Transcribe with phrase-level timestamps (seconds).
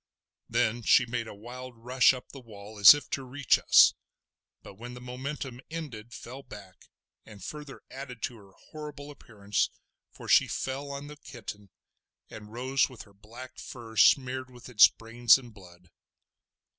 [0.49, 3.93] Then she made a wild rush up the wall as if to reach us,
[4.63, 6.89] but when the momentum ended fell back,
[7.23, 9.69] and further added to her horrible appearance
[10.11, 11.69] for she fell on the kitten,
[12.31, 15.91] and rose with her black fur smeared with its brains and blood.